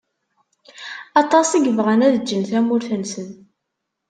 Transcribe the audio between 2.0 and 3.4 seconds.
ad ǧǧen tamurt-nsen.